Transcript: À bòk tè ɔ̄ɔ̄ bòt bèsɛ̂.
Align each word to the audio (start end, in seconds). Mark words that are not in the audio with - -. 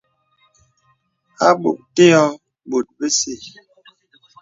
À 1.47 1.49
bòk 1.61 1.77
tè 1.95 2.05
ɔ̄ɔ̄ 2.23 2.39
bòt 2.69 2.87
bèsɛ̂. 2.97 3.35